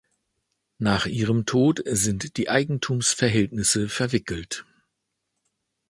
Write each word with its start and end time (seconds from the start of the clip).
Nach 0.79 1.05
ihrem 1.05 1.45
Tod 1.45 1.83
sind 1.85 2.37
die 2.37 2.49
Eigentumsverhältnisse 2.49 3.87
verwickelt. 3.87 4.65